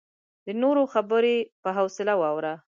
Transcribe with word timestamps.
د 0.45 0.47
نورو 0.61 0.83
خبرې 0.93 1.37
په 1.61 1.69
حوصله 1.77 2.13
واوره. 2.21 2.53